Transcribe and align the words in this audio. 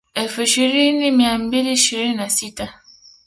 Elfu 0.13 0.41
ishirini 0.41 1.11
mia 1.11 1.37
mbili 1.37 1.71
ishirini 1.71 2.15
na 2.15 2.29
sita 2.29 2.73